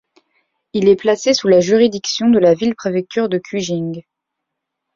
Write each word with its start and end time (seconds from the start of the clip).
Il 0.73 0.89
est 0.89 0.95
placé 0.95 1.35
sous 1.35 1.47
la 1.47 1.59
juridiction 1.59 2.31
de 2.31 2.39
la 2.39 2.55
ville-préfecture 2.55 3.29
de 3.29 3.37
Qujing. 3.37 4.01